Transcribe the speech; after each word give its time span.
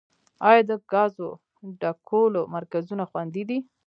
آیا 0.49 0.61
د 0.69 0.71
ګازو 0.91 1.27
ډکولو 1.81 2.41
مرکزونه 2.55 3.03
خوندي 3.09 3.43
دي؟ 3.49 3.59